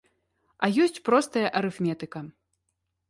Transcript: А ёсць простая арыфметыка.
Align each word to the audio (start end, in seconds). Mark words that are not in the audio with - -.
А 0.67 0.69
ёсць 0.85 0.97
простая 1.09 1.45
арыфметыка. 1.59 2.19